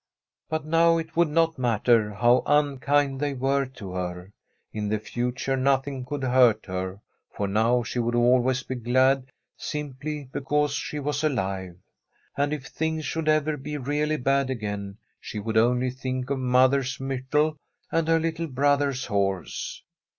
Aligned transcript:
But 0.49 0.65
now 0.65 0.97
it 0.97 1.15
would 1.15 1.27
not 1.29 1.59
matter 1.59 2.11
how 2.11 2.41
unkind 2.47 3.19
they 3.19 3.33
ne 3.35 3.37
STORY 3.37 3.37
of 3.37 3.37
a 3.37 3.65
COUNTRY 3.65 3.69
HOUSE 3.69 3.69
were 3.69 3.75
to 3.75 3.93
her. 4.17 4.33
In 4.73 4.89
the 4.89 4.97
future 4.97 5.55
nothing 5.55 6.05
could 6.05 6.23
hurt 6.23 6.65
her, 6.65 6.99
for 7.29 7.47
now 7.47 7.83
she 7.83 7.99
would 7.99 8.15
always 8.15 8.63
be 8.63 8.73
glad, 8.73 9.31
simply 9.55 10.27
because 10.31 10.71
she 10.73 10.99
was 10.99 11.23
alive. 11.23 11.77
And 12.35 12.51
if 12.51 12.65
things 12.65 13.05
should 13.05 13.29
ever 13.29 13.57
be 13.57 13.77
really 13.77 14.17
bad 14.17 14.49
again, 14.49 14.97
she 15.19 15.37
would 15.37 15.55
only 15.55 15.91
think 15.91 16.31
of 16.31 16.39
mother's 16.39 16.99
myrtle 16.99 17.57
and 17.91 18.07
her 18.07 18.19
little 18.19 18.47
brother's 18.47 19.05
horse. 19.05 19.83